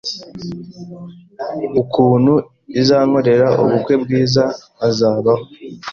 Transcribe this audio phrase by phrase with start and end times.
[1.81, 2.33] ukuntu
[2.81, 4.43] izankorera ubukwe bwiza
[4.75, 5.43] nkazabaho